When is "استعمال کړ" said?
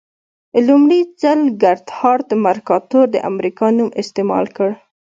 4.01-4.69